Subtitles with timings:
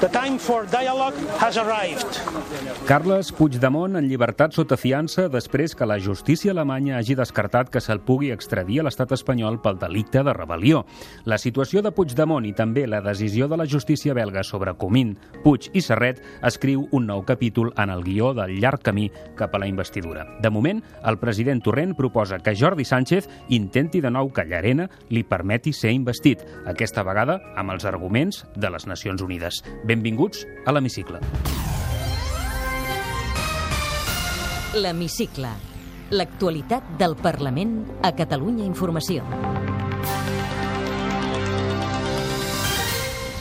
[0.00, 2.20] The time for dialogue has arrived.
[2.86, 8.02] Carles Puigdemont en llibertat sota fiança després que la justícia alemanya hagi descartat que se'l
[8.04, 10.82] pugui extradir a l'estat espanyol pel delicte de rebel·lió.
[11.24, 15.70] La situació de Puigdemont i també la decisió de la justícia belga sobre Comín, Puig
[15.72, 19.70] i Serret escriu un nou capítol en el guió del llarg camí cap a la
[19.70, 20.26] investidura.
[20.42, 25.24] De moment, el president Torrent proposa que Jordi Sánchez intenti de nou que Llarena li
[25.24, 28.25] permeti ser investit, aquesta vegada amb els arguments
[28.56, 29.62] de les Nacions Unides.
[29.84, 31.22] Benvinguts a l'Hemicicle.
[34.76, 35.54] L'Hemicicle.
[36.10, 39.75] L'actualitat del Parlament a Catalunya Informació.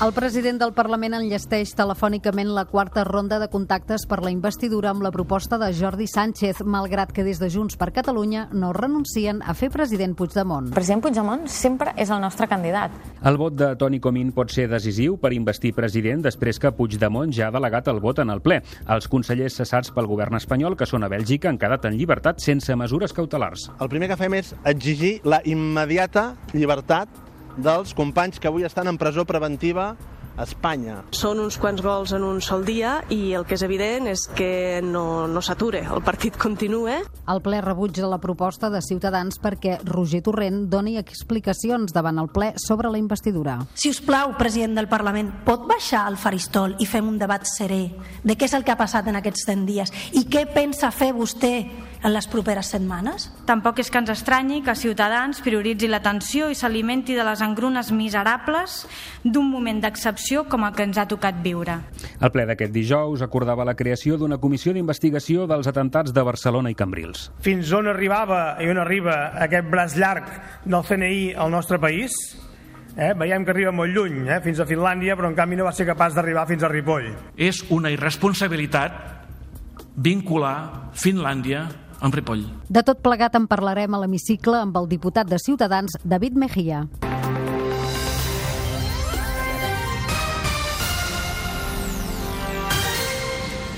[0.03, 5.05] El president del Parlament enllesteix telefònicament la quarta ronda de contactes per la investidura amb
[5.05, 9.53] la proposta de Jordi Sánchez, malgrat que des de Junts per Catalunya no renuncien a
[9.55, 10.67] fer president Puigdemont.
[10.67, 12.91] El president Puigdemont sempre és el nostre candidat.
[13.23, 17.47] El vot de Toni Comín pot ser decisiu per investir president després que Puigdemont ja
[17.47, 18.59] ha delegat el vot en el ple.
[18.91, 22.75] Els consellers cessats pel govern espanyol, que són a Bèlgica, han quedat en llibertat sense
[22.75, 23.69] mesures cautelars.
[23.79, 27.23] El primer que fem és exigir la immediata llibertat
[27.57, 29.93] dels companys que avui estan en presó preventiva
[30.35, 30.97] a Espanya.
[31.15, 34.81] Són uns quants gols en un sol dia i el que és evident és que
[34.83, 36.99] no, no s'ature, el partit continua.
[37.31, 42.51] El ple rebutja la proposta de Ciutadans perquè Roger Torrent doni explicacions davant el ple
[42.61, 43.57] sobre la investidura.
[43.73, 47.83] Si us plau, president del Parlament, pot baixar al faristol i fem un debat serè
[48.23, 51.13] de què és el que ha passat en aquests 100 dies i què pensa fer
[51.15, 51.55] vostè
[52.05, 53.25] en les properes setmanes?
[53.49, 58.83] Tampoc és que ens estranyi que Ciutadans prioritzi l'atenció i s'alimenti de les engrunes miserables
[59.23, 61.79] d'un moment d'excepció com el que ens ha tocat viure.
[62.21, 66.77] El ple d'aquest dijous acordava la creació d'una comissió d'investigació dels atentats de Barcelona i
[66.77, 67.31] Cambrils.
[67.41, 70.29] Fins on arribava i on arriba aquest braç llarg
[70.65, 72.13] del CNI al nostre país?
[72.95, 73.13] Eh?
[73.17, 74.37] Veiem que arriba molt lluny, eh?
[74.45, 77.09] fins a Finlàndia, però en canvi no va ser capaç d'arribar fins a Ripoll.
[77.35, 79.01] És una irresponsabilitat
[79.95, 81.65] vincular Finlàndia
[82.05, 82.45] amb Ripoll.
[82.69, 86.85] De tot plegat en parlarem a l'hemicicle amb el diputat de Ciutadans, David Mejía.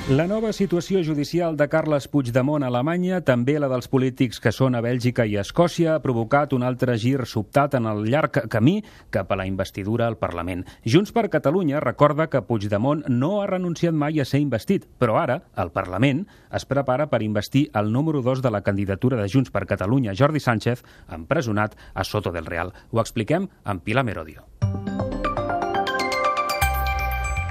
[0.07, 4.78] La nova situació judicial de Carles Puigdemont a Alemanya, també la dels polítics que són
[4.78, 8.78] a Bèlgica i a Escòcia, ha provocat un altre gir sobtat en el llarg camí
[9.12, 10.63] cap a la investidura al Parlament.
[10.88, 15.41] Junts per Catalunya recorda que Puigdemont no ha renunciat mai a ser investit, però ara
[15.59, 16.23] el Parlament
[16.56, 20.40] es prepara per investir el número 2 de la candidatura de Junts per Catalunya, Jordi
[20.40, 22.72] Sánchez, empresonat a Soto del Real.
[22.96, 24.47] Ho expliquem amb Pilar Merodio.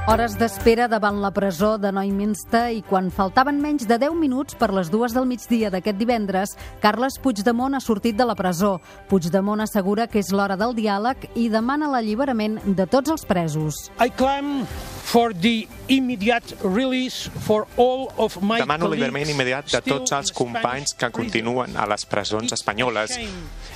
[0.06, 4.69] Hores d'espera davant la presó de Neuminster i quan faltaven menys de 10 minuts per
[4.71, 8.77] les dues del migdia d'aquest divendres, Carles Puigdemont ha sortit de la presó.
[9.11, 13.89] Puigdemont assegura que és l'hora del diàleg i demana l'alliberament de tots els presos.
[13.99, 14.62] I claim
[15.03, 20.95] for the immediate release for all of my Demano l'alliberament immediat de tots els companys
[20.95, 23.19] que continuen a les presons espanyoles.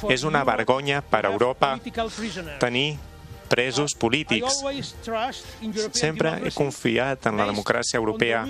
[0.07, 1.75] És una vergonya per a Europa
[2.63, 3.10] tenir
[3.51, 4.63] presos polítics.
[5.93, 8.45] Sempre he confiat en la democràcia europea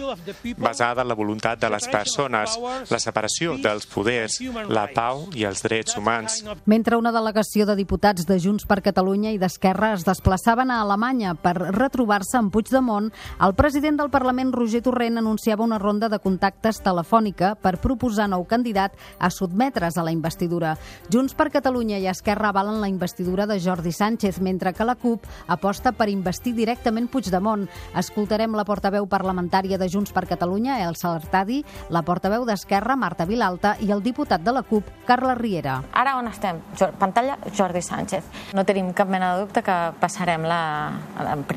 [0.60, 2.56] basada en la voluntat de les persones,
[2.90, 4.36] la separació dels poders,
[4.68, 6.42] la pau i els drets humans.
[6.68, 11.34] Mentre una delegació de diputats de Junts per Catalunya i d'Esquerra es desplaçaven a Alemanya
[11.34, 16.82] per retrobar-se amb Puigdemont, el president del Parlament, Roger Torrent, anunciava una ronda de contactes
[16.84, 20.76] telefònica per proposar nou candidat a sotmetre's a la investidura.
[21.08, 25.26] Junts per Catalunya i Esquerra avalen la investidura de Jordi Sánchez, mentre que la CUP
[25.48, 27.66] aposta per investir directament Puigdemont.
[27.98, 33.76] Escoltarem la portaveu parlamentària de Junts per Catalunya, El Salartadi, la portaveu d'Esquerra, Marta Vilalta,
[33.80, 35.80] i el diputat de la CUP, Carla Riera.
[35.92, 36.60] Ara on estem?
[36.98, 38.24] Pantalla Jordi Sánchez.
[38.54, 40.60] No tenim cap mena de dubte que passarem la...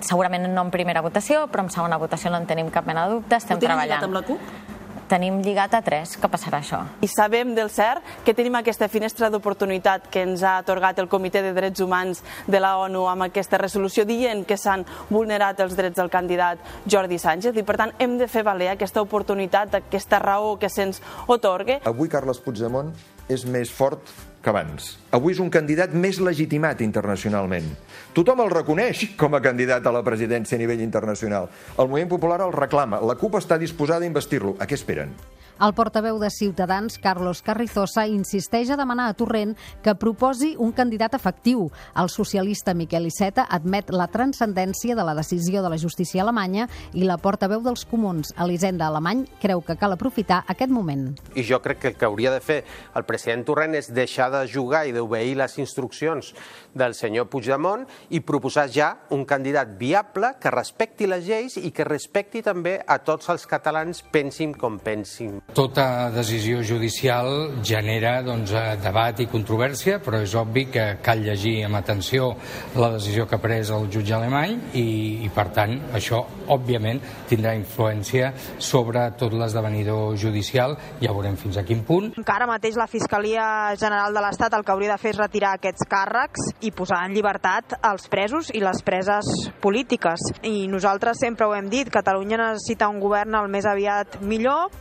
[0.01, 3.19] segurament no en primera votació, però en segona votació no en tenim cap mena de
[3.19, 3.39] dubte.
[3.39, 4.03] Estem treballant.
[4.03, 4.81] amb la CUP?
[5.13, 6.79] Tenim lligat a tres que passarà això.
[7.05, 11.43] I sabem del cert que tenim aquesta finestra d'oportunitat que ens ha atorgat el Comitè
[11.45, 15.99] de Drets Humans de la ONU amb aquesta resolució dient que s'han vulnerat els drets
[15.99, 20.57] del candidat Jordi Sánchez i per tant hem de fer valer aquesta oportunitat, aquesta raó
[20.57, 21.81] que se'ns otorga.
[21.85, 22.93] Avui Carles Puigdemont
[23.29, 24.97] és més fort que abans.
[25.15, 27.69] Avui és un candidat més legitimat internacionalment.
[28.13, 31.47] Tothom el reconeix com a candidat a la presidència a nivell internacional.
[31.77, 32.99] El moviment popular el reclama.
[32.99, 34.57] La CUP està disposada a investir-lo.
[34.59, 35.15] A què esperen?
[35.61, 39.53] El portaveu de Ciutadans, Carlos Carrizosa, insisteix a demanar a Torrent
[39.85, 41.67] que proposi un candidat efectiu.
[41.95, 47.05] El socialista Miquel Iceta admet la transcendència de la decisió de la justícia alemanya i
[47.05, 51.11] la portaveu dels comuns, Elisenda Alemany, creu que cal aprofitar aquest moment.
[51.37, 52.63] I jo crec que el que hauria de fer
[52.97, 56.33] el president Torrent és deixar de jugar i d'obeir les instruccions
[56.73, 61.85] del senyor Puigdemont i proposar ja un candidat viable que respecti les lleis i que
[61.87, 65.42] respecti també a tots els catalans pensin com pensin.
[65.53, 71.65] Tota decisió judicial genera doncs, eh, debat i controvèrsia, però és obvi que cal llegir
[71.67, 72.31] amb atenció
[72.73, 74.85] la decisió que ha pres el jutge alemany i,
[75.21, 80.73] i per tant, això, òbviament, tindrà influència sobre tot l'esdevenidor judicial.
[81.03, 82.09] Ja veurem fins a quin punt.
[82.17, 85.85] Encara mateix la Fiscalia General de l'Estat el que hauria de fer és retirar aquests
[85.91, 89.29] càrrecs i posar en llibertat els presos i les preses
[89.61, 90.33] polítiques.
[90.41, 94.71] I nosaltres sempre ho hem dit, Catalunya necessita un govern el més aviat millor,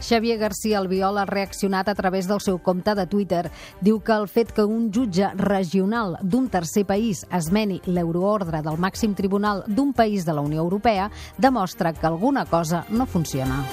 [0.00, 3.50] Xavier García Albiol ha reaccionat a través del seu compte de Twitter.
[3.80, 9.14] Diu que el fet que un jutge regional d'un tercer país esmeni l'euroordre del màxim
[9.14, 13.64] tribunal d'un país de la Unió Europea demostra que alguna cosa no funciona.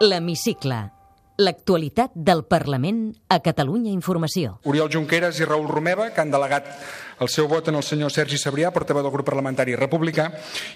[0.00, 0.95] L'Hemicicle.
[1.36, 4.54] L'actualitat del Parlament a Catalunya Informació.
[4.64, 6.70] Oriol Junqueras i Raül Romeva, que han delegat
[7.20, 10.30] el seu vot en el senyor Sergi Sabrià, portaveu del grup parlamentari republicà,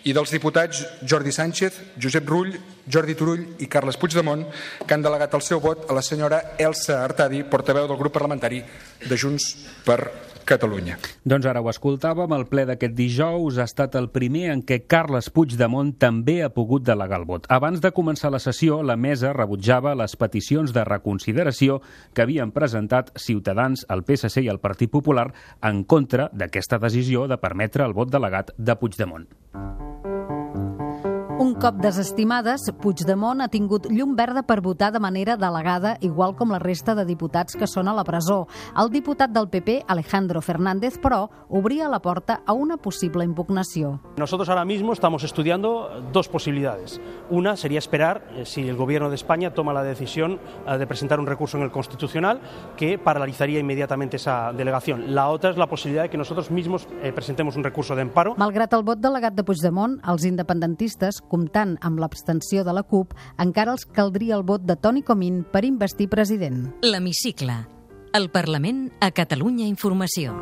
[0.05, 2.53] i dels diputats Jordi Sánchez, Josep Rull,
[2.89, 4.47] Jordi Turull i Carles Puigdemont,
[4.85, 8.61] que han delegat el seu vot a la senyora Elsa Artadi, portaveu del grup parlamentari
[9.06, 9.55] de Junts
[9.85, 10.99] per Catalunya.
[11.25, 15.31] Doncs ara ho escoltàvem, el ple d'aquest dijous ha estat el primer en què Carles
[15.31, 17.47] Puigdemont també ha pogut delegar el vot.
[17.49, 21.81] Abans de començar la sessió, la mesa rebutjava les peticions de reconsideració
[22.14, 25.29] que havien presentat Ciutadans, el PSC i el Partit Popular
[25.62, 29.31] en contra d'aquesta decisió de permetre el vot delegat de Puigdemont.
[31.41, 36.51] Un cop desestimades, Puigdemont ha tingut llum verda per votar de manera delegada, igual com
[36.53, 38.43] la resta de diputats que són a la presó.
[38.77, 43.95] El diputat del PP, Alejandro Fernández, però, obria la porta a una possible impugnació.
[44.19, 47.01] Nosotros ahora mismo estamos estudiando dos posibilidades.
[47.31, 51.21] Una sería esperar eh, si el Gobierno de España toma la decisión eh, de presentar
[51.21, 52.43] un recurso en el Constitucional
[52.77, 55.15] que paralizaría inmediatamente esa delegación.
[55.15, 58.35] La otra es la posibilidad de que nosotros mismos eh, presentemos un recurso de amparo.
[58.37, 63.77] Malgrat el vot delegat de Puigdemont, els independentistes comptant amb l'abstenció de la CUP, encara
[63.77, 66.67] els caldria el vot de Toni Comín per investir president.
[66.82, 67.62] L'Hemicicle.
[68.12, 70.35] El Parlament a Catalunya Informació.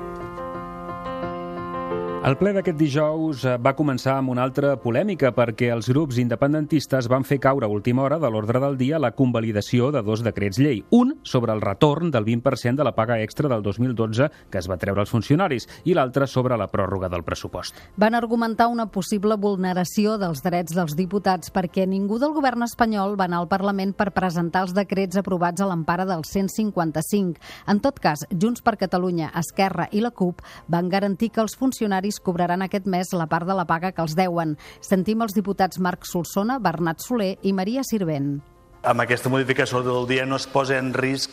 [2.27, 7.07] El ple d'aquest dijous eh, va començar amb una altra polèmica perquè els grups independentistes
[7.09, 10.59] van fer caure a última hora de l'ordre del dia la convalidació de dos decrets
[10.59, 10.81] llei.
[10.91, 14.77] Un sobre el retorn del 20% de la paga extra del 2012 que es va
[14.83, 17.79] treure als funcionaris i l'altre sobre la pròrroga del pressupost.
[17.97, 23.31] Van argumentar una possible vulneració dels drets dels diputats perquè ningú del govern espanyol va
[23.31, 27.39] anar al Parlament per presentar els decrets aprovats a l'empara del 155.
[27.71, 32.08] En tot cas, Junts per Catalunya, Esquerra i la CUP van garantir que els funcionaris
[32.09, 34.57] funcionaris cobraran aquest mes la part de la paga que els deuen.
[34.81, 38.41] Sentim els diputats Marc Solsona, Bernat Soler i Maria Sirvent.
[38.83, 41.31] Amb aquesta modificació del dia no es posa en risc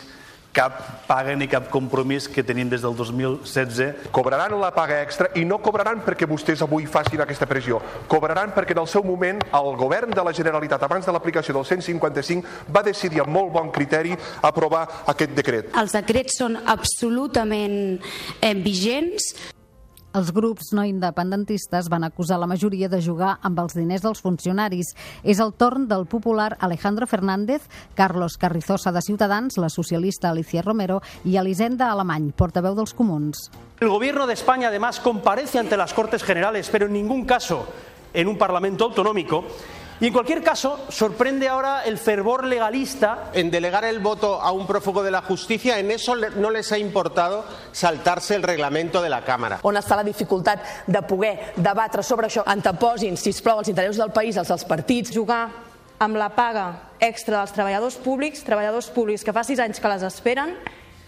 [0.56, 4.08] cap paga ni cap compromís que tenim des del 2016.
[4.16, 7.82] Cobraran la paga extra i no cobraran perquè vostès avui facin aquesta pressió.
[8.08, 11.68] Cobraran perquè en el seu moment el govern de la Generalitat, abans de l'aplicació del
[11.68, 15.76] 155, va decidir amb molt bon criteri aprovar aquest decret.
[15.76, 18.00] Els decrets són absolutament
[18.40, 19.36] eh, vigents.
[20.16, 24.94] Els grups no independentistes van acusar la majoria de jugar amb els diners dels funcionaris.
[25.28, 27.66] És el torn del popular Alejandro Fernández,
[28.00, 33.50] Carlos Carrizosa de Ciutadans, la socialista Alicia Romero i Elisenda Alemany, portaveu dels comuns.
[33.82, 37.68] El gobierno de España además comparece ante las Cortes Generales, pero en ningún caso
[38.14, 39.44] en un Parlamento autonómico,
[40.02, 43.32] Y en cualquier caso, sorprende ahora el fervor legalista.
[43.34, 46.78] En delegar el voto a un prófugo de la justicia, en eso no les ha
[46.78, 49.62] importado saltarse el reglamento de la Cámara.
[49.64, 52.44] On està la dificultat de poder debatre sobre això?
[52.46, 55.16] Anteposin, si plau, els interessos del país, els dels partits.
[55.16, 55.48] Jugar
[56.00, 60.04] amb la paga extra dels treballadors públics, treballadors públics que fa sis anys que les
[60.04, 60.58] esperen,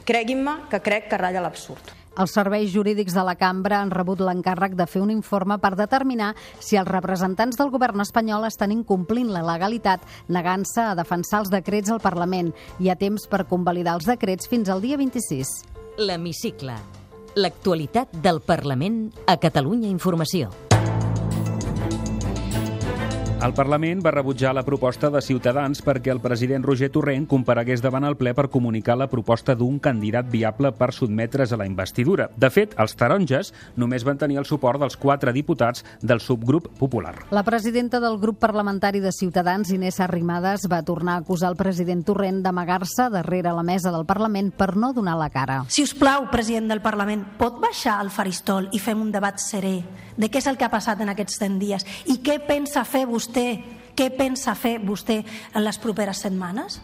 [0.08, 2.07] creguin-me que crec que ratlla l'absurd.
[2.18, 6.32] Els serveis jurídics de la cambra han rebut l'encàrrec de fer un informe per determinar
[6.58, 10.02] si els representants del govern espanyol estan incomplint la legalitat
[10.34, 12.54] negant-se a defensar els decrets al Parlament.
[12.82, 15.54] Hi ha temps per convalidar els decrets fins al dia 26.
[16.02, 16.78] L'Hemicicle.
[17.38, 20.50] L'actualitat del Parlament a Catalunya Informació.
[23.38, 28.08] El Parlament va rebutjar la proposta de Ciutadans perquè el president Roger Torrent comparegués davant
[28.08, 32.32] el ple per comunicar la proposta d'un candidat viable per sotmetre's a la investidura.
[32.34, 37.14] De fet, els taronges només van tenir el suport dels quatre diputats del subgrup popular.
[37.30, 42.02] La presidenta del grup parlamentari de Ciutadans, Inés Arrimadas, va tornar a acusar el president
[42.10, 45.62] Torrent d'amagar-se darrere la mesa del Parlament per no donar la cara.
[45.70, 49.78] Si us plau, president del Parlament, pot baixar al faristol i fem un debat serè
[50.18, 53.06] de què és el que ha passat en aquests 100 dies i què pensa fer
[53.08, 53.27] vostè,
[53.98, 56.82] què pensa fer vostè en les properes setmanes?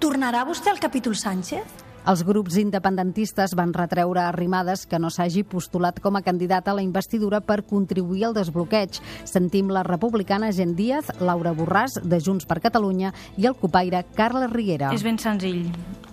[0.00, 1.84] Tornarà vostè al capítol Sánchez?
[2.06, 6.74] Els grups independentistes van retreure a Arrimadas que no s'hagi postulat com a candidat a
[6.78, 9.00] la investidura per contribuir al desbloqueig.
[9.26, 14.52] Sentim la republicana Gent Díaz, Laura Borràs, de Junts per Catalunya, i el copaire Carles
[14.54, 14.92] Riera.
[14.94, 15.66] És ben senzill.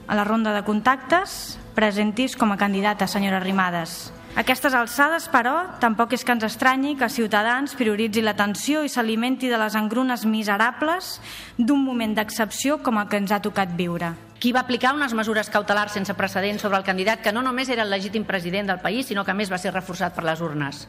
[0.07, 4.09] A la ronda de contactes, presentis com a candidata, senyora Arrimadas.
[4.33, 9.59] Aquestes alçades, però, tampoc és que ens estranyi que Ciutadans prioritzi l'atenció i s'alimenti de
[9.61, 11.19] les engrunes miserables
[11.59, 14.09] d'un moment d'excepció com el que ens ha tocat viure.
[14.41, 17.85] Qui va aplicar unes mesures cautelars sense precedents sobre el candidat que no només era
[17.85, 20.87] el legítim president del país, sinó que més va ser reforçat per les urnes,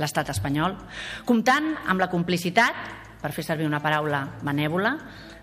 [0.00, 0.80] l'estat espanyol,
[1.28, 2.72] comptant amb la complicitat,
[3.20, 4.96] per fer servir una paraula benèvola,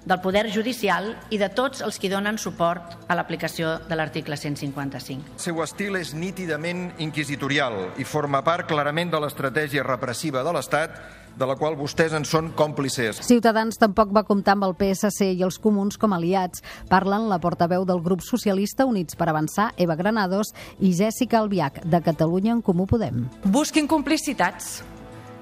[0.06, 5.36] del poder judicial i de tots els qui donen suport a l'aplicació de l'article 155.
[5.36, 11.00] El seu estil és nítidament inquisitorial i forma part clarament de l'estratègia repressiva de l'Estat
[11.36, 13.20] de la qual vostès en són còmplices.
[13.28, 16.64] Ciutadans tampoc va comptar amb el PSC i els comuns com aliats.
[16.88, 22.02] Parlen la portaveu del grup socialista Units per Avançar, Eva Granados, i Jèssica Albiach, de
[22.02, 23.26] Catalunya en Comú Podem.
[23.52, 24.78] Busquin complicitats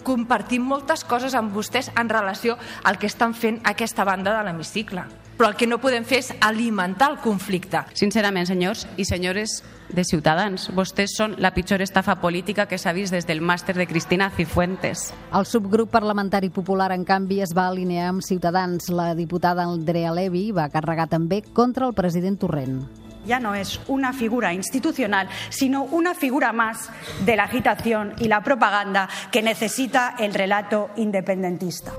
[0.03, 5.03] compartim moltes coses amb vostès en relació al que estan fent aquesta banda de l'hemicicle.
[5.33, 7.81] Però el que no podem fer és alimentar el conflicte.
[7.98, 13.15] Sincerament, senyors i senyores de Ciutadans, vostès són la pitjor estafa política que s'ha vist
[13.15, 15.10] des del màster de Cristina Cifuentes.
[15.33, 18.91] El subgrup parlamentari popular, en canvi, es va alinear amb Ciutadans.
[18.93, 24.13] La diputada Andrea Levi va carregar també contra el president Torrent ya no es una
[24.13, 26.89] figura institucional, sino una figura más
[27.25, 31.94] de la agitación y la propaganda que necesita el relato independentista.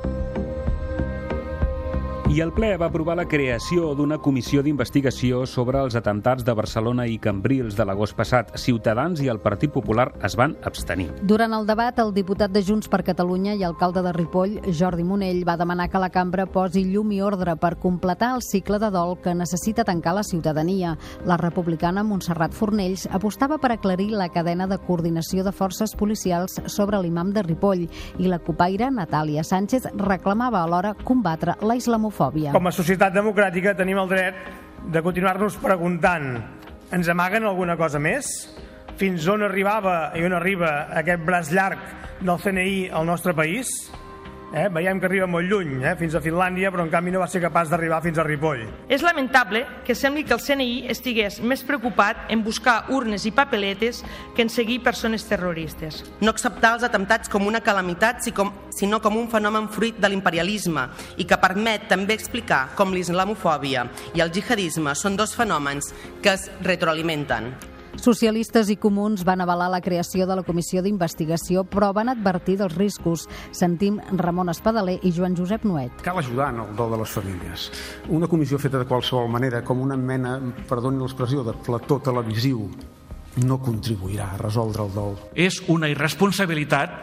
[2.34, 7.04] I el ple va aprovar la creació d'una comissió d'investigació sobre els atemptats de Barcelona
[7.06, 8.48] i Cambrils de l'agost passat.
[8.58, 11.12] Ciutadans i el Partit Popular es van abstenir.
[11.22, 15.44] Durant el debat, el diputat de Junts per Catalunya i alcalde de Ripoll, Jordi Monell,
[15.46, 19.14] va demanar que la cambra posi llum i ordre per completar el cicle de dol
[19.22, 20.96] que necessita tancar la ciutadania.
[21.30, 26.98] La republicana Montserrat Fornells apostava per aclarir la cadena de coordinació de forces policials sobre
[26.98, 27.86] l'imam de Ripoll
[28.18, 32.52] i la copaire Natàlia Sánchez reclamava alhora combatre la islamofòbia xenofòbia.
[32.52, 34.34] Com a societat democràtica tenim el dret
[34.92, 36.38] de continuar-nos preguntant
[36.92, 38.26] ens amaguen alguna cosa més?
[38.96, 41.78] Fins on arribava i on arriba aquest braç llarg
[42.20, 43.68] del CNI al nostre país?
[44.54, 44.68] Eh?
[44.70, 45.96] Veiem que arriba molt lluny, eh?
[45.98, 48.62] fins a Finlàndia, però en canvi no va ser capaç d'arribar fins a Ripoll.
[48.86, 54.04] És lamentable que sembli que el CNI estigués més preocupat en buscar urnes i papeletes
[54.36, 56.04] que en seguir persones terroristes.
[56.22, 60.86] No acceptar els atemptats com una calamitat, sinó com un fenomen fruit de l'imperialisme
[61.18, 65.90] i que permet també explicar com l'islamofòbia i el jihadisme són dos fenòmens
[66.22, 67.73] que es retroalimenten.
[68.00, 72.74] Socialistes i comuns van avalar la creació de la comissió d'investigació, però van advertir dels
[72.74, 73.28] riscos.
[73.54, 76.02] Sentim Ramon Espadaler i Joan Josep Nuet.
[76.04, 77.68] Cal ajudar en el dol de les famílies.
[78.08, 82.68] Una comissió feta de qualsevol manera, com una mena, perdoni l'expressió, de plató televisiu,
[83.42, 85.16] no contribuirà a resoldre el dol.
[85.34, 86.98] És una irresponsabilitat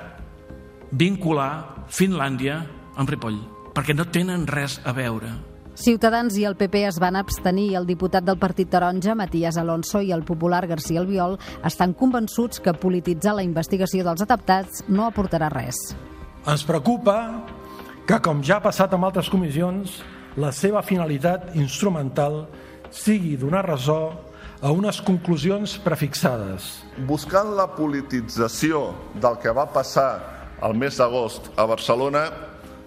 [0.92, 2.62] vincular Finlàndia
[2.96, 3.40] amb Ripoll,
[3.76, 5.51] perquè no tenen res a veure.
[5.82, 7.72] Ciutadans i el PP es van abstenir.
[7.80, 12.76] El diputat del Partit Taronja, Matías Alonso, i el popular García Albiol estan convençuts que
[12.78, 15.80] polititzar la investigació dels atemptats no aportarà res.
[16.46, 17.16] Ens preocupa
[18.06, 19.98] que, com ja ha passat amb altres comissions,
[20.38, 22.44] la seva finalitat instrumental
[22.94, 24.14] sigui donar ressò
[24.62, 26.70] a unes conclusions prefixades.
[27.10, 30.12] Buscant la politització del que va passar
[30.62, 32.28] el mes d'agost a Barcelona,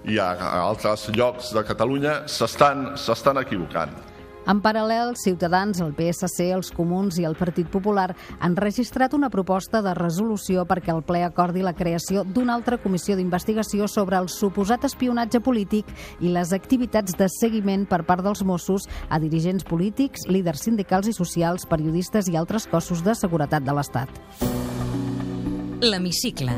[0.08, 0.32] i a
[0.62, 3.94] altres llocs de Catalunya s'estan equivocant.
[4.44, 8.10] En paral·lel, Ciutadans, el PSC, els Comuns i el Partit Popular
[8.44, 13.16] han registrat una proposta de resolució perquè el ple acordi la creació d'una altra comissió
[13.16, 15.88] d'investigació sobre el suposat espionatge polític
[16.20, 21.16] i les activitats de seguiment per part dels Mossos a dirigents polítics, líders sindicals i
[21.16, 24.12] socials, periodistes i altres cossos de seguretat de l'Estat.
[25.84, 26.52] L'Hemicicle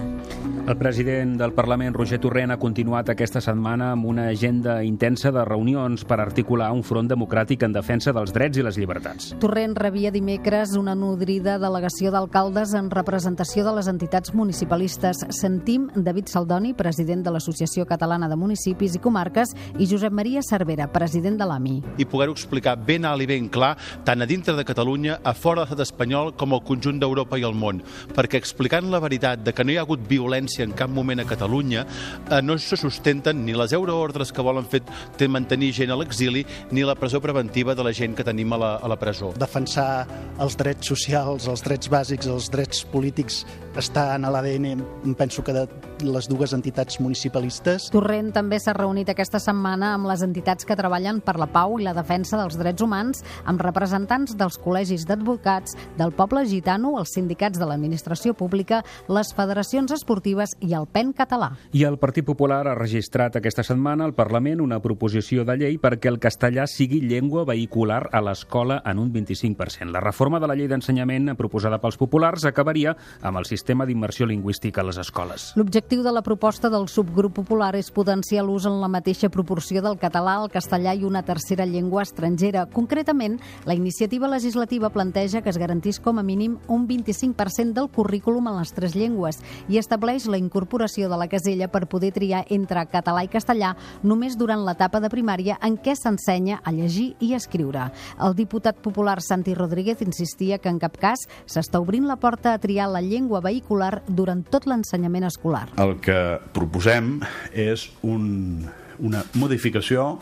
[0.67, 5.45] El president del Parlament, Roger Torrent, ha continuat aquesta setmana amb una agenda intensa de
[5.47, 9.29] reunions per articular un front democràtic en defensa dels drets i les llibertats.
[9.39, 15.21] Torrent rebia dimecres una nodrida delegació d'alcaldes en representació de les entitats municipalistes.
[15.39, 20.91] Sentim David Saldoni, president de l'Associació Catalana de Municipis i Comarques, i Josep Maria Cervera,
[20.91, 21.77] president de l'AMI.
[22.03, 25.63] I poder-ho explicar ben alt i ben clar, tant a dintre de Catalunya, a fora
[25.63, 27.85] de l'estat espanyol, com al conjunt d'Europa i el món.
[28.19, 31.21] Perquè explicant la veritat de que no hi ha hagut violència violència en cap moment
[31.21, 31.87] a Catalunya,
[32.31, 34.83] eh, no se sustenten ni les euroordres que volen fer
[35.29, 38.77] mantenir gent a l'exili, ni la presó preventiva de la gent que tenim a la,
[38.77, 39.33] a la presó.
[39.37, 40.07] Defensar
[40.41, 43.45] els drets socials, els drets bàsics, els drets polítics
[43.77, 44.83] està en l'ADN,
[45.17, 45.67] penso que de
[46.05, 47.89] les dues entitats municipalistes.
[47.93, 51.87] Torrent també s'ha reunit aquesta setmana amb les entitats que treballen per la pau i
[51.87, 57.59] la defensa dels drets humans, amb representants dels col·legis d'advocats, del poble gitano, els sindicats
[57.59, 61.51] de l'administració pública, les federacions esportives Càritas i el PEN català.
[61.73, 66.09] I el Partit Popular ha registrat aquesta setmana al Parlament una proposició de llei perquè
[66.09, 69.91] el castellà sigui llengua vehicular a l'escola en un 25%.
[69.91, 74.81] La reforma de la llei d'ensenyament proposada pels populars acabaria amb el sistema d'immersió lingüística
[74.81, 75.53] a les escoles.
[75.57, 79.99] L'objectiu de la proposta del subgrup popular és potenciar l'ús en la mateixa proporció del
[79.99, 82.67] català, el castellà i una tercera llengua estrangera.
[82.67, 88.49] Concretament, la iniciativa legislativa planteja que es garantís com a mínim un 25% del currículum
[88.49, 92.45] en les tres llengües i estableix la la incorporació de la casella per poder triar
[92.53, 93.73] entre català i castellà
[94.05, 97.89] només durant l'etapa de primària en què s'ensenya a llegir i escriure.
[98.23, 102.61] El diputat popular Santi Rodríguez insistia que en cap cas s'està obrint la porta a
[102.61, 105.67] triar la llengua vehicular durant tot l'ensenyament escolar.
[105.81, 106.21] El que
[106.53, 107.17] proposem
[107.57, 108.67] és un,
[109.01, 110.19] una modificació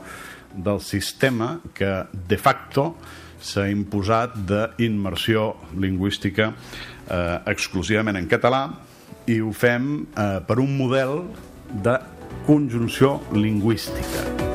[0.55, 2.93] del sistema que de facto
[3.45, 8.69] s'ha imposat d'immersió lingüística eh, exclusivament en català
[9.27, 11.23] i ho fem eh, per un model
[11.85, 11.99] de
[12.47, 14.54] conjunció lingüística.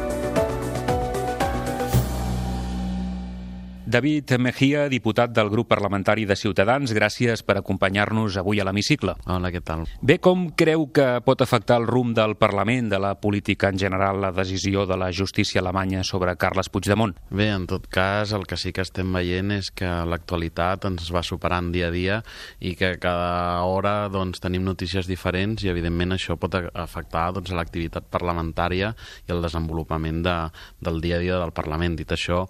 [3.90, 9.16] David Mejía, diputat del grup parlamentari de Ciutadans, gràcies per acompanyar-nos avui a l'hemicicle.
[9.26, 9.88] Hola, què tal?
[10.06, 14.22] Bé, com creu que pot afectar el rumb del Parlament, de la política en general,
[14.22, 17.16] la decisió de la justícia alemanya sobre Carles Puigdemont?
[17.32, 21.26] Bé, en tot cas, el que sí que estem veient és que l'actualitat ens va
[21.26, 22.20] superant dia a dia
[22.62, 28.06] i que cada hora doncs, tenim notícies diferents i, evidentment, això pot afectar doncs, l'activitat
[28.06, 28.94] parlamentària
[29.26, 30.38] i el desenvolupament de,
[30.78, 31.98] del dia a dia del Parlament.
[31.98, 32.46] Dit això,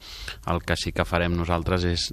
[0.51, 2.09] el que sí que farem farem nosaltres és,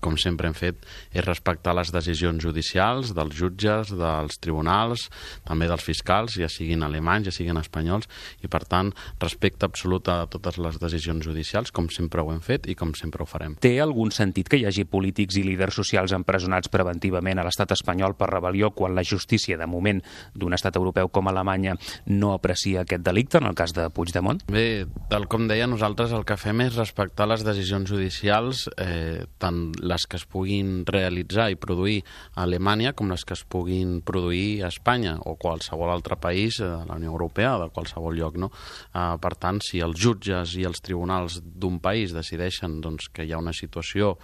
[0.00, 0.76] com sempre hem fet,
[1.14, 5.08] és respectar les decisions judicials dels jutges, dels tribunals,
[5.46, 8.08] també dels fiscals, ja siguin alemanys, ja siguin espanyols,
[8.42, 12.66] i per tant, respecte absolut a totes les decisions judicials, com sempre ho hem fet
[12.66, 13.56] i com sempre ho farem.
[13.60, 18.16] Té algun sentit que hi hagi polítics i líders socials empresonats preventivament a l'estat espanyol
[18.16, 20.02] per rebel·lió quan la justícia, de moment,
[20.34, 24.42] d'un estat europeu com Alemanya no aprecia aquest delicte, en el cas de Puigdemont?
[24.50, 29.26] Bé, tal com deia, nosaltres el que fem és respectar les decisions judicials digitals, eh,
[29.38, 32.02] tant les que es puguin realitzar i produir
[32.34, 36.84] a Alemanya com les que es puguin produir a Espanya o qualsevol altre país de
[36.86, 38.36] la Unió Europea de qualsevol lloc.
[38.36, 38.50] No?
[38.94, 43.32] Eh, per tant, si els jutges i els tribunals d'un país decideixen doncs, que hi
[43.32, 44.16] ha una situació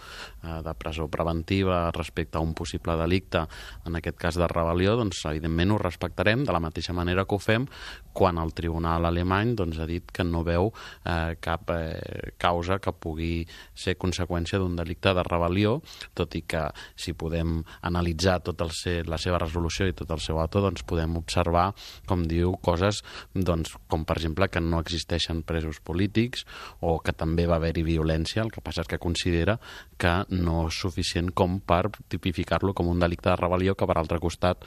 [0.43, 3.47] eh, de presó preventiva respecte a un possible delicte,
[3.87, 7.39] en aquest cas de rebel·lió, doncs evidentment ho respectarem de la mateixa manera que ho
[7.39, 7.67] fem
[8.13, 10.71] quan el tribunal alemany doncs, ha dit que no veu
[11.05, 15.79] eh, cap eh, causa que pugui ser conseqüència d'un delicte de rebel·lió,
[16.15, 20.21] tot i que si podem analitzar tot el ser, la seva resolució i tot el
[20.21, 21.73] seu auto, doncs podem observar,
[22.07, 23.03] com diu, coses
[23.35, 26.47] doncs, com per exemple que no existeixen presos polítics
[26.81, 29.59] o que també va haver-hi violència, el que passa és que considera
[29.99, 34.21] que no és suficient com per tipificar-lo com un delicte de rebel·lió que per altre
[34.23, 34.67] costat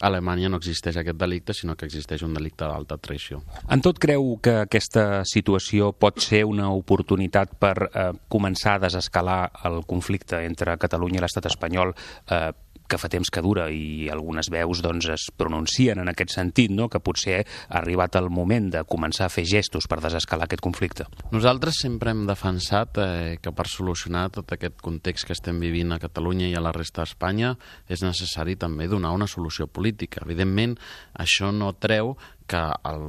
[0.00, 3.42] a Alemanya no existeix aquest delicte, sinó que existeix un delicte d'alta traïció.
[3.70, 9.40] En tot creu que aquesta situació pot ser una oportunitat per eh, començar a desescalar
[9.68, 12.52] el conflicte entre Catalunya i l'estat espanyol eh,
[12.88, 16.88] que fa temps que dura i algunes veus doncs, es pronuncien en aquest sentit, no?
[16.92, 21.06] que potser ha arribat el moment de començar a fer gestos per desescalar aquest conflicte.
[21.32, 26.00] Nosaltres sempre hem defensat eh, que per solucionar tot aquest context que estem vivint a
[26.02, 27.54] Catalunya i a la resta d'Espanya
[27.88, 30.22] és necessari també donar una solució política.
[30.26, 30.76] Evidentment,
[31.18, 32.16] això no treu
[32.52, 33.04] que el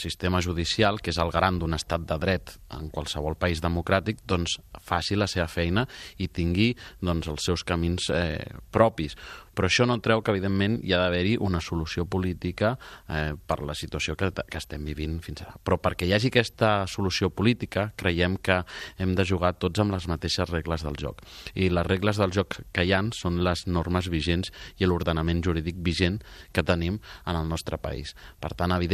[0.00, 4.56] sistema judicial, que és el garant d'un estat de dret en qualsevol país democràtic, doncs
[4.86, 5.84] faci la seva feina
[6.16, 6.72] i tingui
[7.04, 8.40] doncs, els seus camins eh,
[8.72, 9.18] propis
[9.56, 12.74] però això no treu que, evidentment, hi ha d'haver-hi una solució política
[13.08, 15.56] eh, per la situació que, que estem vivint fins ara.
[15.64, 18.58] Però perquè hi hagi aquesta solució política, creiem que
[19.00, 21.24] hem de jugar tots amb les mateixes regles del joc.
[21.56, 25.80] I les regles del joc que hi han són les normes vigents i l'ordenament jurídic
[25.80, 26.20] vigent
[26.52, 28.12] que tenim en el nostre país.
[28.40, 28.85] Per tant, evidentment,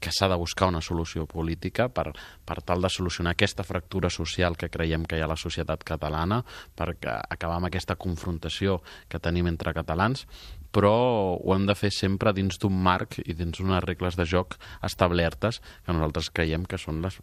[0.00, 2.08] que s'ha de buscar una solució política per,
[2.44, 5.84] per tal de solucionar aquesta fractura social que creiem que hi ha a la societat
[5.84, 6.40] catalana,
[6.74, 8.80] per acabar amb aquesta confrontació
[9.12, 10.24] que tenim entre catalans,
[10.72, 10.94] però
[11.36, 14.56] ho hem de fer sempre dins d'un marc i dins unes regles de joc
[14.86, 17.20] establertes que nosaltres creiem que són les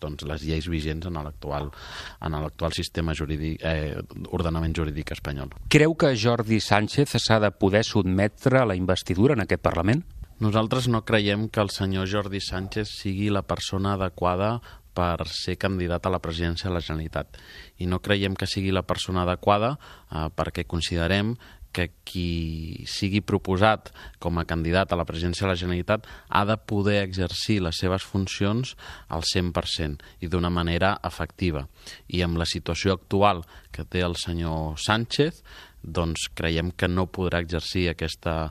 [0.00, 1.68] doncs, les lleis vigents en l'actual
[2.24, 4.00] en l'actual sistema jurídic, eh,
[4.32, 5.52] ordenament jurídic espanyol.
[5.68, 10.06] Creu que Jordi Sánchez s'ha de poder sotmetre a la investidura en aquest Parlament?
[10.40, 14.54] Nosaltres no creiem que el senyor Jordi Sánchez sigui la persona adequada
[14.96, 17.36] per ser candidat a la presidència de la Generalitat.
[17.76, 21.34] I no creiem que sigui la persona adequada eh, perquè considerem
[21.76, 26.56] que qui sigui proposat com a candidat a la presidència de la Generalitat ha de
[26.56, 28.74] poder exercir les seves funcions
[29.08, 31.66] al 100% i d'una manera efectiva.
[32.08, 33.44] I amb la situació actual
[33.76, 35.44] que té el senyor Sánchez,
[35.82, 38.50] doncs creiem que no podrà exercir aquesta,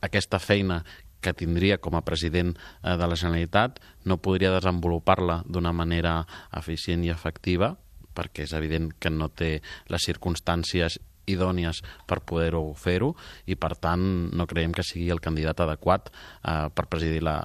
[0.00, 0.82] aquesta feina
[1.20, 6.20] que tindria com a president eh, de la Generalitat no podria desenvolupar-la d'una manera
[6.54, 7.74] eficient i efectiva
[8.16, 9.58] perquè és evident que no té
[9.92, 13.12] les circumstàncies idònies per poder-ho fer-ho
[13.46, 14.02] i per tant
[14.36, 17.36] no creiem que sigui el candidat adequat eh, per presidir la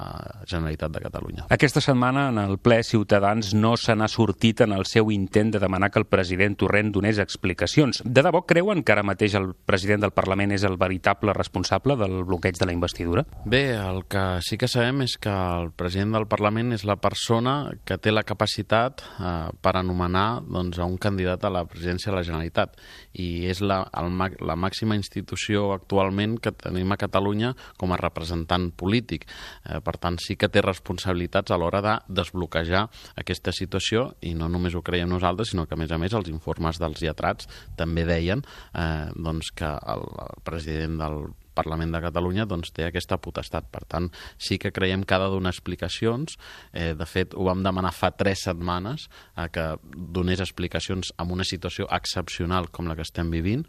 [0.46, 1.48] Generalitat de Catalunya.
[1.50, 5.62] Aquesta setmana en el ple Ciutadans no se n'ha sortit en el seu intent de
[5.62, 8.02] demanar que el president Torrent donés explicacions.
[8.06, 12.22] De debò creuen que ara mateix el president del Parlament és el veritable responsable del
[12.28, 13.26] bloqueig de la investidura?
[13.46, 17.72] Bé, el que sí que sabem és que el president del Parlament és la persona
[17.88, 22.18] que té la capacitat eh, per anomenar doncs, a un candidat a la presidència de
[22.18, 22.78] la Generalitat
[23.14, 23.71] i és la,
[24.02, 24.12] el,
[24.48, 29.28] la màxima institució actualment que tenim a Catalunya com a representant polític.
[29.66, 32.86] Eh, per tant, sí que té responsabilitats a l'hora de desbloquejar
[33.22, 36.32] aquesta situació i no només ho creiem nosaltres, sinó que, a més a més, els
[36.32, 41.24] informes dels lletrats també deien eh, doncs que el, el president del
[41.58, 43.68] Parlament de Catalunya doncs, té aquesta potestat.
[43.72, 44.10] Per tant,
[44.42, 46.38] sí que creiem que ha de donar explicacions.
[46.74, 51.48] Eh, de fet, ho vam demanar fa tres setmanes a que donés explicacions en una
[51.48, 53.66] situació excepcional com la que estem vivint,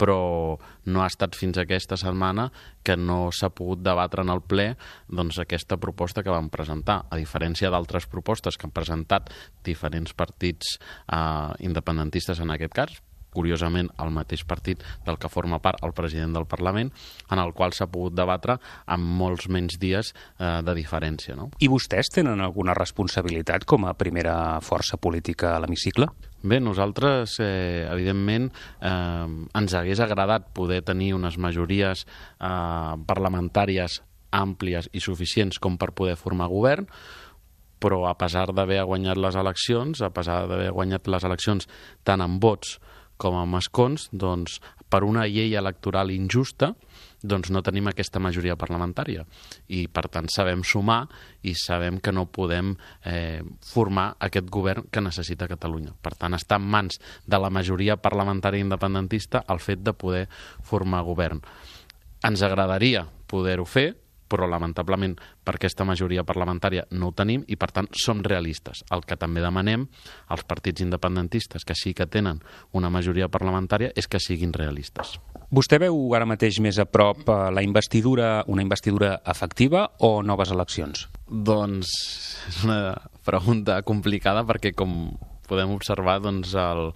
[0.00, 0.56] però
[0.88, 2.48] no ha estat fins aquesta setmana
[2.82, 4.70] que no s'ha pogut debatre en el ple
[5.08, 7.02] doncs, aquesta proposta que vam presentar.
[7.10, 9.30] A diferència d'altres propostes que han presentat
[9.64, 13.00] diferents partits eh, independentistes en aquest cas,
[13.34, 16.92] curiosament el mateix partit del que forma part el president del Parlament,
[17.30, 21.36] en el qual s'ha pogut debatre amb molts menys dies eh, de diferència.
[21.38, 21.50] No?
[21.60, 26.10] I vostès tenen alguna responsabilitat com a primera força política a l'hemicicle?
[26.42, 28.48] Bé, nosaltres, eh, evidentment,
[28.80, 29.26] eh,
[29.60, 36.16] ens hagués agradat poder tenir unes majories eh, parlamentàries àmplies i suficients com per poder
[36.16, 36.86] formar govern,
[37.80, 41.68] però a pesar d'haver guanyat les eleccions, a pesar d'haver guanyat les eleccions
[42.04, 42.78] tant en vots
[43.20, 44.58] com a escons, doncs,
[44.90, 46.72] per una llei electoral injusta,
[47.22, 49.26] doncs no tenim aquesta majoria parlamentària.
[49.68, 51.04] I, per tant, sabem sumar
[51.46, 52.72] i sabem que no podem
[53.04, 55.92] eh, formar aquest govern que necessita Catalunya.
[56.00, 60.26] Per tant, està en mans de la majoria parlamentària independentista el fet de poder
[60.66, 61.44] formar govern.
[62.26, 63.92] Ens agradaria poder-ho fer,
[64.30, 68.84] però lamentablement per aquesta majoria parlamentària no ho tenim i per tant som realistes.
[68.94, 69.88] El que també demanem
[70.30, 72.40] als partits independentistes que sí que tenen
[72.72, 75.18] una majoria parlamentària és que siguin realistes.
[75.50, 80.52] Vostè veu ara mateix més a prop eh, la investidura, una investidura efectiva o noves
[80.54, 81.08] eleccions?
[81.26, 81.90] Doncs
[82.50, 82.94] és una
[83.26, 85.16] pregunta complicada perquè com
[85.50, 86.92] podem observar doncs el,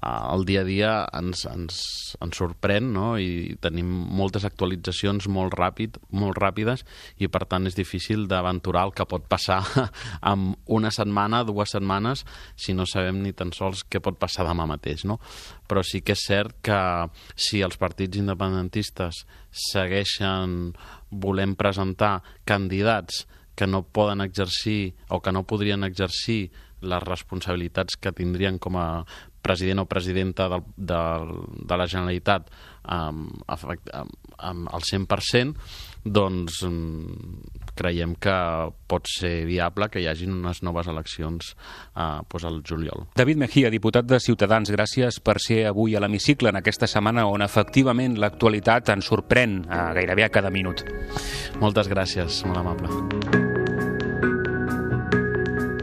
[0.00, 1.80] el dia a dia ens, ens,
[2.22, 3.18] ens sorprèn no?
[3.20, 6.84] i tenim moltes actualitzacions molt, ràpid, molt ràpides
[7.20, 9.60] i per tant és difícil d'aventurar el que pot passar
[10.32, 12.24] en una setmana, dues setmanes,
[12.56, 15.04] si no sabem ni tan sols què pot passar demà mateix.
[15.04, 15.18] No?
[15.68, 16.80] Però sí que és cert que
[17.36, 20.72] si els partits independentistes segueixen
[21.10, 23.26] volent presentar candidats
[23.58, 26.48] que no poden exercir o que no podrien exercir
[26.80, 29.04] les responsabilitats que tindrien com a
[29.42, 31.32] president o presidenta del, del,
[31.66, 32.50] de la Generalitat
[32.88, 34.10] um, um,
[34.42, 35.54] um, al 100%,
[36.04, 37.42] doncs um,
[37.76, 38.34] creiem que
[38.88, 41.52] pot ser viable que hi hagin unes noves eleccions
[41.94, 43.06] uh, doncs al juliol.
[43.16, 47.44] David Mejía, diputat de Ciutadans, gràcies per ser avui a l'hemicicle en aquesta setmana on
[47.44, 50.84] efectivament l'actualitat ens sorprèn uh, gairebé a cada minut.
[51.60, 53.49] Moltes gràcies, molt amable.